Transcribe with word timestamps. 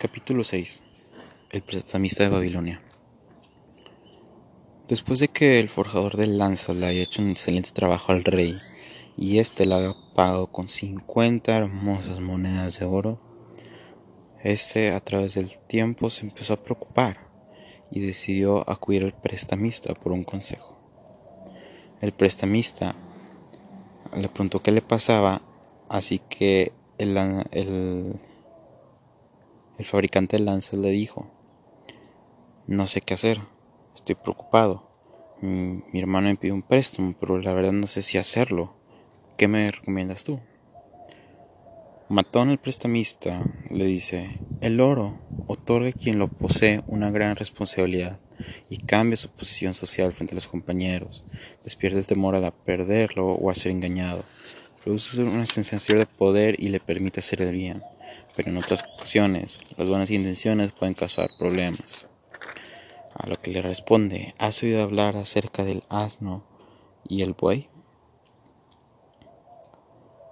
Capítulo 0.00 0.44
6 0.44 0.82
El 1.50 1.60
prestamista 1.60 2.22
de 2.22 2.30
Babilonia 2.30 2.80
Después 4.88 5.18
de 5.18 5.28
que 5.28 5.60
el 5.60 5.68
forjador 5.68 6.16
de 6.16 6.26
lanzas 6.26 6.74
le 6.74 6.86
haya 6.86 7.02
hecho 7.02 7.20
un 7.20 7.28
excelente 7.28 7.72
trabajo 7.72 8.12
al 8.12 8.24
rey 8.24 8.58
y 9.18 9.40
éste 9.40 9.66
le 9.66 9.74
haya 9.74 9.94
pagado 10.14 10.46
con 10.46 10.70
50 10.70 11.54
hermosas 11.54 12.18
monedas 12.20 12.78
de 12.78 12.86
oro, 12.86 13.20
este 14.42 14.92
a 14.92 15.00
través 15.00 15.34
del 15.34 15.58
tiempo 15.58 16.08
se 16.08 16.24
empezó 16.24 16.54
a 16.54 16.64
preocupar 16.64 17.28
y 17.90 18.00
decidió 18.00 18.70
acudir 18.70 19.04
al 19.04 19.12
prestamista 19.12 19.92
por 19.92 20.12
un 20.12 20.24
consejo. 20.24 20.78
El 22.00 22.12
prestamista 22.12 22.96
le 24.16 24.30
preguntó 24.30 24.62
qué 24.62 24.72
le 24.72 24.80
pasaba, 24.80 25.42
así 25.90 26.22
que 26.30 26.72
el, 26.96 27.18
el 27.50 28.18
el 29.80 29.86
fabricante 29.86 30.36
de 30.36 30.44
lanzas 30.44 30.78
le 30.78 30.90
dijo, 30.90 31.30
no 32.66 32.86
sé 32.86 33.00
qué 33.00 33.14
hacer, 33.14 33.40
estoy 33.94 34.14
preocupado. 34.14 34.90
Mi, 35.40 35.98
hermano 35.98 36.28
me 36.28 36.36
pidió 36.36 36.54
un 36.54 36.60
préstamo, 36.60 37.14
pero 37.18 37.38
la 37.38 37.54
verdad 37.54 37.72
no 37.72 37.86
sé 37.86 38.02
si 38.02 38.18
hacerlo. 38.18 38.74
¿Qué 39.38 39.48
me 39.48 39.70
recomiendas 39.70 40.22
tú? 40.22 40.38
Matón 42.10 42.50
el 42.50 42.58
prestamista 42.58 43.42
le 43.70 43.86
dice, 43.86 44.38
el 44.60 44.82
oro 44.82 45.18
otorga 45.46 45.88
a 45.88 45.92
quien 45.92 46.18
lo 46.18 46.28
posee 46.28 46.82
una 46.86 47.10
gran 47.10 47.36
responsabilidad 47.36 48.20
y 48.68 48.76
cambia 48.76 49.16
su 49.16 49.30
posición 49.30 49.72
social 49.72 50.12
frente 50.12 50.34
a 50.34 50.36
los 50.36 50.48
compañeros, 50.48 51.24
despierta 51.64 51.98
el 51.98 52.06
temor 52.06 52.34
a 52.34 52.50
perderlo 52.50 53.28
o 53.28 53.50
a 53.50 53.54
ser 53.54 53.72
engañado, 53.72 54.22
produce 54.84 55.22
una 55.22 55.46
sensación 55.46 55.98
de 55.98 56.06
poder 56.06 56.56
y 56.62 56.68
le 56.68 56.80
permite 56.80 57.20
hacer 57.20 57.40
el 57.40 57.52
bien 57.52 57.82
pero 58.36 58.50
en 58.50 58.56
otras 58.56 58.84
ocasiones 58.94 59.58
las 59.76 59.88
buenas 59.88 60.10
intenciones 60.10 60.72
pueden 60.72 60.94
causar 60.94 61.30
problemas. 61.38 62.06
A 63.14 63.26
lo 63.28 63.34
que 63.34 63.50
le 63.50 63.60
responde, 63.60 64.34
¿has 64.38 64.62
oído 64.62 64.82
hablar 64.82 65.16
acerca 65.16 65.64
del 65.64 65.82
asno 65.88 66.42
y 67.06 67.22
el 67.22 67.34
buey? 67.34 67.68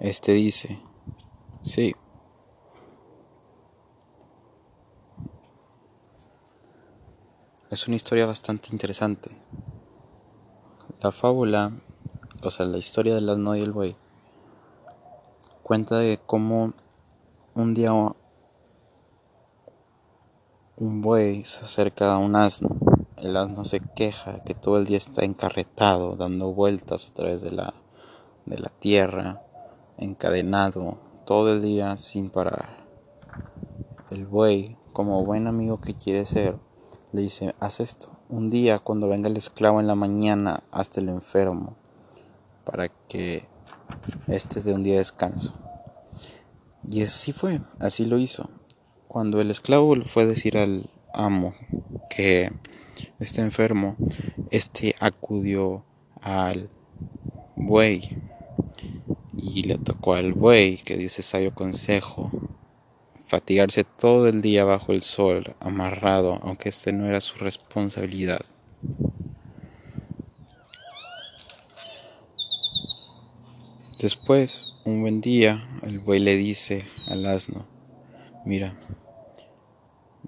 Este 0.00 0.32
dice, 0.32 0.80
sí. 1.62 1.94
Es 7.70 7.86
una 7.88 7.96
historia 7.96 8.26
bastante 8.26 8.68
interesante. 8.70 9.30
La 11.00 11.10
fábula, 11.10 11.72
o 12.42 12.50
sea, 12.50 12.66
la 12.66 12.78
historia 12.78 13.14
del 13.14 13.28
asno 13.28 13.56
y 13.56 13.62
el 13.62 13.72
buey, 13.72 13.96
cuenta 15.62 15.98
de 15.98 16.20
cómo 16.24 16.74
un 17.54 17.72
día 17.72 17.92
un 20.76 21.02
buey 21.02 21.44
se 21.44 21.64
acerca 21.64 22.12
a 22.12 22.18
un 22.18 22.34
asno. 22.34 22.70
El 23.16 23.36
asno 23.36 23.64
se 23.64 23.80
queja 23.80 24.42
que 24.42 24.54
todo 24.54 24.76
el 24.76 24.86
día 24.86 24.96
está 24.96 25.24
encarretado, 25.24 26.16
dando 26.16 26.52
vueltas 26.52 27.08
a 27.08 27.14
través 27.14 27.42
de 27.42 27.52
la, 27.52 27.72
de 28.44 28.58
la 28.58 28.70
tierra, 28.80 29.42
encadenado, 29.98 30.98
todo 31.24 31.52
el 31.52 31.62
día 31.62 31.96
sin 31.96 32.28
parar. 32.28 32.68
El 34.10 34.26
buey, 34.26 34.76
como 34.92 35.24
buen 35.24 35.46
amigo 35.46 35.80
que 35.80 35.94
quiere 35.94 36.26
ser, 36.26 36.58
le 37.12 37.22
dice, 37.22 37.54
haz 37.60 37.78
esto. 37.78 38.08
Un 38.28 38.50
día 38.50 38.80
cuando 38.80 39.08
venga 39.08 39.28
el 39.28 39.36
esclavo 39.36 39.78
en 39.78 39.86
la 39.86 39.94
mañana, 39.94 40.64
hasta 40.72 41.00
el 41.00 41.08
enfermo, 41.08 41.76
para 42.64 42.88
que 42.88 43.46
este 44.26 44.60
dé 44.60 44.74
un 44.74 44.82
día 44.82 44.94
de 44.94 44.98
descanso. 44.98 45.54
Y 46.88 47.02
así 47.02 47.32
fue, 47.32 47.60
así 47.80 48.04
lo 48.04 48.18
hizo. 48.18 48.50
Cuando 49.08 49.40
el 49.40 49.50
esclavo 49.50 49.96
le 49.96 50.04
fue 50.04 50.24
a 50.24 50.26
decir 50.26 50.58
al 50.58 50.90
amo 51.12 51.54
que 52.10 52.52
está 53.18 53.42
enfermo, 53.42 53.96
este 54.50 54.94
acudió 55.00 55.84
al 56.20 56.68
buey 57.56 58.18
y 59.36 59.62
le 59.62 59.78
tocó 59.78 60.14
al 60.14 60.32
buey 60.32 60.76
que 60.76 60.96
dio 60.96 61.06
ese 61.06 61.22
sabio 61.22 61.54
consejo, 61.54 62.30
fatigarse 63.26 63.84
todo 63.84 64.28
el 64.28 64.42
día 64.42 64.64
bajo 64.64 64.92
el 64.92 65.02
sol, 65.02 65.56
amarrado, 65.60 66.40
aunque 66.42 66.68
este 66.68 66.92
no 66.92 67.08
era 67.08 67.20
su 67.20 67.38
responsabilidad. 67.38 68.40
Después, 73.98 74.73
un 74.84 75.00
buen 75.00 75.22
día, 75.22 75.66
el 75.82 75.98
buey 75.98 76.20
le 76.20 76.36
dice 76.36 76.86
al 77.06 77.24
asno, 77.24 77.66
mira, 78.44 78.78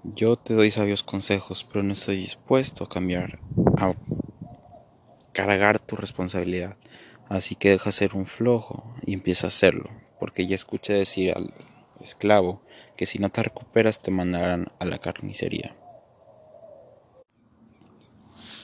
yo 0.03 0.35
te 0.35 0.55
doy 0.55 0.71
sabios 0.71 1.03
consejos, 1.03 1.67
pero 1.71 1.83
no 1.83 1.93
estoy 1.93 2.17
dispuesto 2.17 2.83
a 2.83 2.89
cambiar, 2.89 3.39
a 3.77 3.93
cargar 5.31 5.77
tu 5.77 5.95
responsabilidad. 5.95 6.75
Así 7.29 7.55
que 7.55 7.69
deja 7.69 7.91
ser 7.91 8.15
un 8.15 8.25
flojo 8.25 8.95
y 9.05 9.13
empieza 9.13 9.45
a 9.47 9.49
hacerlo, 9.49 9.91
porque 10.19 10.47
ya 10.47 10.55
escuché 10.55 10.93
decir 10.93 11.33
al 11.35 11.53
esclavo 12.01 12.63
que 12.95 13.05
si 13.05 13.19
no 13.19 13.29
te 13.29 13.43
recuperas 13.43 14.01
te 14.01 14.09
mandarán 14.09 14.71
a 14.79 14.85
la 14.85 14.97
carnicería. 14.97 15.75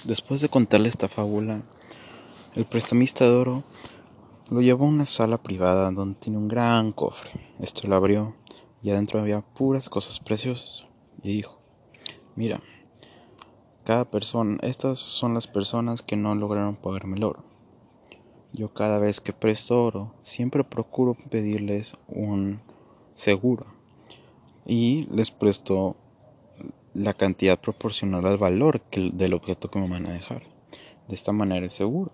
Después 0.05 0.41
de 0.41 0.49
contarle 0.49 0.89
esta 0.89 1.07
fábula, 1.07 1.61
el 2.55 2.65
prestamista 2.65 3.25
de 3.25 3.35
oro 3.35 3.63
lo 4.49 4.61
llevó 4.61 4.85
a 4.85 4.89
una 4.89 5.05
sala 5.05 5.41
privada 5.41 5.91
donde 5.91 6.19
tiene 6.19 6.37
un 6.37 6.47
gran 6.47 6.91
cofre. 6.91 7.31
Esto 7.59 7.87
lo 7.87 7.95
abrió 7.95 8.35
y 8.81 8.89
adentro 8.89 9.19
había 9.19 9.41
puras 9.41 9.89
cosas 9.89 10.19
preciosas. 10.19 10.85
Y 11.21 11.35
dijo, 11.37 11.59
mira, 12.35 12.61
cada 13.83 14.05
persona, 14.05 14.57
estas 14.61 14.99
son 14.99 15.33
las 15.33 15.47
personas 15.47 16.01
que 16.01 16.15
no 16.15 16.35
lograron 16.35 16.75
pagarme 16.75 17.17
el 17.17 17.23
oro. 17.23 17.43
Yo 18.51 18.73
cada 18.73 18.99
vez 18.99 19.19
que 19.19 19.33
presto 19.33 19.83
oro, 19.83 20.13
siempre 20.21 20.63
procuro 20.63 21.15
pedirles 21.29 21.97
un 22.07 22.59
seguro 23.15 23.65
y 24.65 25.07
les 25.11 25.31
presto 25.31 25.95
la 26.93 27.13
cantidad 27.13 27.59
proporcional 27.59 28.25
al 28.25 28.37
valor 28.37 28.81
del 28.91 29.33
objeto 29.33 29.69
que 29.69 29.79
me 29.79 29.89
van 29.89 30.05
a 30.05 30.13
dejar. 30.13 30.43
De 31.07 31.15
esta 31.15 31.31
manera 31.31 31.65
es 31.65 31.73
seguro. 31.73 32.11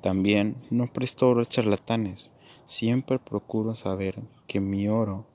También 0.00 0.56
no 0.70 0.86
presto 0.86 1.28
oro 1.28 1.42
a 1.42 1.46
charlatanes. 1.46 2.30
Siempre 2.64 3.18
procuro 3.18 3.74
saber 3.74 4.22
que 4.46 4.60
mi 4.60 4.88
oro 4.88 5.26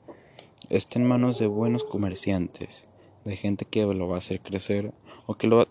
está 0.69 0.99
en 0.99 1.05
manos 1.05 1.37
de 1.37 1.47
buenos 1.47 1.83
comerciantes, 1.83 2.85
de 3.25 3.35
gente 3.35 3.65
que 3.65 3.85
lo 3.85 4.07
va 4.07 4.15
a 4.15 4.19
hacer 4.19 4.41
crecer 4.41 4.93
o 5.27 5.35
que, 5.35 5.47
va, 5.47 5.67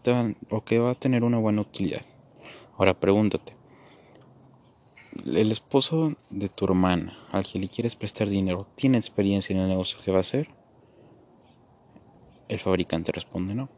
que 0.65 0.79
va 0.79 0.91
a 0.91 0.95
tener 0.95 1.25
una 1.25 1.39
buena 1.39 1.63
utilidad. 1.63 2.03
Ahora 2.77 2.95
pregúntate, 2.95 3.55
el 5.27 5.53
esposo 5.53 6.15
de 6.31 6.49
tu 6.49 6.65
hermana, 6.65 7.17
al 7.31 7.45
que 7.45 7.59
le 7.59 7.69
quieres 7.69 7.97
prestar 7.97 8.29
dinero, 8.29 8.67
¿tiene 8.75 8.99
experiencia 8.99 9.55
en 9.55 9.63
el 9.63 9.69
negocio 9.69 9.99
que 10.05 10.11
va 10.11 10.19
a 10.19 10.21
hacer? 10.21 10.49
El 12.49 12.59
fabricante 12.59 13.13
responde 13.13 13.55
no. 13.55 13.69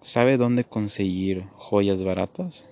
¿Sabe 0.00 0.36
dónde 0.36 0.64
conseguir 0.64 1.46
joyas 1.50 2.02
baratas? 2.04 2.64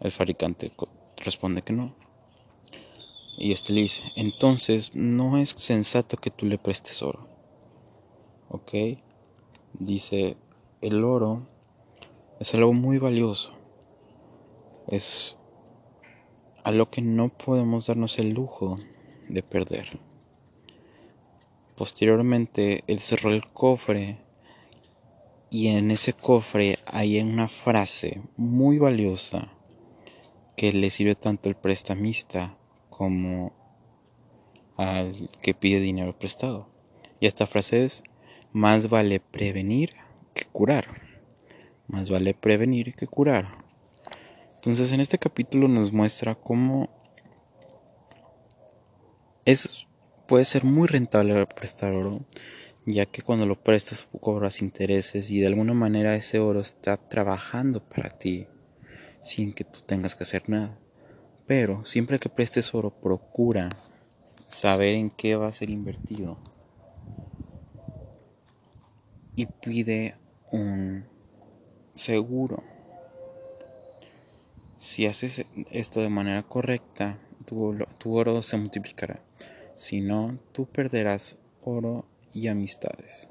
El 0.00 0.12
fabricante 0.12 0.72
responde 1.16 1.62
que 1.62 1.72
no. 1.72 1.94
Y 3.38 3.52
este 3.52 3.72
le 3.72 3.82
dice, 3.82 4.02
entonces 4.16 4.94
no 4.94 5.36
es 5.38 5.50
sensato 5.50 6.16
que 6.16 6.30
tú 6.30 6.46
le 6.46 6.58
prestes 6.58 7.02
oro. 7.02 7.20
¿Ok? 8.48 8.72
Dice, 9.74 10.36
el 10.80 11.04
oro 11.04 11.46
es 12.40 12.54
algo 12.54 12.72
muy 12.72 12.98
valioso. 12.98 13.52
Es 14.86 15.36
algo 16.64 16.88
que 16.88 17.02
no 17.02 17.28
podemos 17.28 17.86
darnos 17.86 18.18
el 18.18 18.30
lujo 18.30 18.76
de 19.28 19.42
perder. 19.42 19.98
Posteriormente, 21.76 22.84
él 22.86 23.00
cerró 23.00 23.30
el 23.30 23.46
cofre 23.48 24.18
y 25.50 25.68
en 25.68 25.90
ese 25.90 26.12
cofre 26.12 26.78
hay 26.86 27.20
una 27.20 27.48
frase 27.48 28.22
muy 28.36 28.78
valiosa 28.78 29.55
que 30.56 30.72
le 30.72 30.90
sirve 30.90 31.14
tanto 31.14 31.48
al 31.48 31.56
prestamista 31.56 32.56
como 32.88 33.52
al 34.76 35.30
que 35.42 35.54
pide 35.54 35.80
dinero 35.80 36.18
prestado. 36.18 36.68
Y 37.20 37.26
esta 37.26 37.46
frase 37.46 37.84
es, 37.84 38.02
más 38.52 38.88
vale 38.88 39.20
prevenir 39.20 39.90
que 40.34 40.44
curar. 40.46 41.02
Más 41.86 42.10
vale 42.10 42.34
prevenir 42.34 42.94
que 42.94 43.06
curar. 43.06 43.46
Entonces 44.54 44.92
en 44.92 45.00
este 45.00 45.18
capítulo 45.18 45.68
nos 45.68 45.92
muestra 45.92 46.34
cómo 46.34 46.88
es, 49.44 49.86
puede 50.26 50.44
ser 50.44 50.64
muy 50.64 50.88
rentable 50.88 51.46
prestar 51.46 51.92
oro, 51.92 52.26
ya 52.84 53.06
que 53.06 53.22
cuando 53.22 53.46
lo 53.46 53.62
prestas 53.62 54.08
cobras 54.20 54.60
intereses 54.60 55.30
y 55.30 55.38
de 55.38 55.46
alguna 55.46 55.74
manera 55.74 56.16
ese 56.16 56.40
oro 56.40 56.60
está 56.60 56.96
trabajando 56.96 57.80
para 57.80 58.10
ti 58.10 58.48
sin 59.26 59.52
que 59.52 59.64
tú 59.64 59.80
tengas 59.86 60.14
que 60.14 60.24
hacer 60.24 60.48
nada. 60.48 60.78
Pero 61.46 61.84
siempre 61.84 62.18
que 62.18 62.28
prestes 62.28 62.74
oro, 62.74 62.90
procura 62.90 63.68
saber 64.48 64.94
en 64.94 65.10
qué 65.10 65.36
va 65.36 65.48
a 65.48 65.52
ser 65.52 65.70
invertido. 65.70 66.38
y 69.36 69.46
pide 69.46 70.16
un 70.50 71.04
seguro. 71.94 72.64
Si 74.80 75.06
haces 75.06 75.44
esto 75.70 76.00
de 76.00 76.08
manera 76.08 76.42
correcta, 76.42 77.18
tu, 77.44 77.76
tu 77.98 78.16
oro 78.16 78.42
se 78.42 78.56
multiplicará. 78.56 79.22
Si 79.76 80.00
no, 80.00 80.38
tú 80.52 80.66
perderás 80.66 81.38
oro 81.62 82.06
y 82.32 82.48
amistades. 82.48 83.28